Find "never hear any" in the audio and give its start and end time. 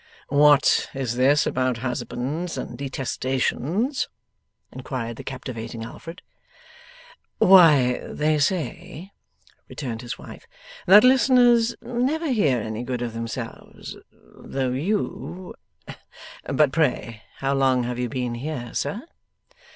11.83-12.81